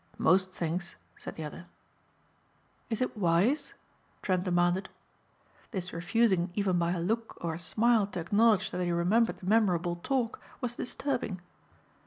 "Most 0.17 0.51
things," 0.51 0.95
said 1.15 1.35
the 1.35 1.43
other. 1.43 1.67
"Is 2.89 3.03
it 3.03 3.15
wise?" 3.15 3.75
Trent 4.23 4.43
demanded. 4.45 4.89
This 5.69 5.93
refusing 5.93 6.49
even 6.55 6.79
by 6.79 6.93
a 6.93 6.99
look 6.99 7.37
or 7.39 7.53
a 7.53 7.59
smile 7.59 8.07
to 8.07 8.19
acknowledge 8.19 8.71
that 8.71 8.81
he 8.83 8.89
remembered 8.91 9.37
the 9.37 9.45
memorable 9.45 9.97
talk 9.97 10.41
was 10.59 10.73
disturbing. 10.73 11.39